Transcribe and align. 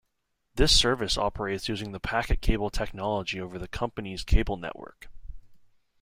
This 0.55 0.75
service 0.75 1.15
operates 1.15 1.69
using 1.69 1.91
the 1.91 1.99
PacketCable 1.99 2.71
technology 2.71 3.39
over 3.39 3.59
the 3.59 3.67
company's 3.67 4.23
cable 4.23 4.57
network. 4.57 5.11